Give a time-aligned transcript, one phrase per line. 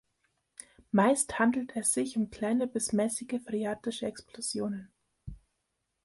[0.91, 4.91] Meist handelte es sich um kleine bis mäßige phreatische Explosionen.